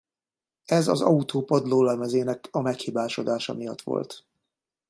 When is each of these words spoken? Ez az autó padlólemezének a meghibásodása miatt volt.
Ez 0.65 0.87
az 0.87 1.01
autó 1.01 1.41
padlólemezének 1.43 2.47
a 2.51 2.61
meghibásodása 2.61 3.53
miatt 3.53 3.81
volt. 3.81 4.25